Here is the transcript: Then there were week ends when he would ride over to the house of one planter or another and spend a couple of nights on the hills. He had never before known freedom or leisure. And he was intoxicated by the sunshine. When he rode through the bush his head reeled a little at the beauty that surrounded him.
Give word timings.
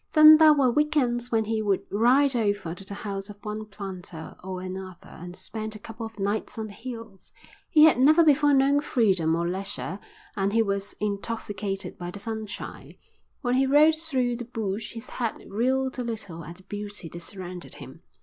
Then 0.13 0.37
there 0.37 0.51
were 0.55 0.71
week 0.71 0.97
ends 0.97 1.31
when 1.31 1.45
he 1.45 1.61
would 1.61 1.83
ride 1.91 2.35
over 2.35 2.73
to 2.73 2.83
the 2.83 2.95
house 2.95 3.29
of 3.29 3.37
one 3.45 3.67
planter 3.67 4.35
or 4.43 4.59
another 4.63 5.09
and 5.09 5.35
spend 5.35 5.75
a 5.75 5.77
couple 5.77 6.07
of 6.07 6.17
nights 6.17 6.57
on 6.57 6.65
the 6.65 6.73
hills. 6.73 7.31
He 7.69 7.83
had 7.83 7.99
never 7.99 8.23
before 8.23 8.51
known 8.55 8.79
freedom 8.79 9.35
or 9.35 9.47
leisure. 9.47 9.99
And 10.35 10.53
he 10.53 10.63
was 10.63 10.95
intoxicated 10.99 11.99
by 11.99 12.09
the 12.09 12.17
sunshine. 12.17 12.93
When 13.41 13.53
he 13.53 13.67
rode 13.67 13.93
through 13.93 14.37
the 14.37 14.45
bush 14.45 14.93
his 14.93 15.07
head 15.07 15.35
reeled 15.47 15.99
a 15.99 16.03
little 16.03 16.45
at 16.45 16.55
the 16.55 16.63
beauty 16.63 17.07
that 17.09 17.19
surrounded 17.19 17.75
him. 17.75 18.01